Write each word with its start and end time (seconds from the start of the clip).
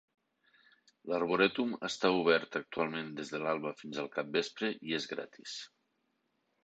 L'Arboretum 1.11 1.75
està 1.89 2.11
obert 2.21 2.57
actualment 2.61 3.11
des 3.19 3.31
de 3.35 3.43
l'alba 3.43 3.75
fins 3.83 4.01
el 4.05 4.09
capvespre, 4.19 4.73
i 4.89 4.97
és 5.01 5.07
gratis. 5.13 5.55